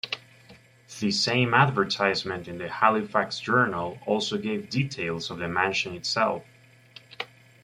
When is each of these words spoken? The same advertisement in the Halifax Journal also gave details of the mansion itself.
The 0.99 1.11
same 1.11 1.53
advertisement 1.53 2.47
in 2.47 2.57
the 2.57 2.67
Halifax 2.67 3.39
Journal 3.39 3.99
also 4.07 4.39
gave 4.39 4.71
details 4.71 5.29
of 5.29 5.37
the 5.37 5.47
mansion 5.47 5.93
itself. 5.93 6.43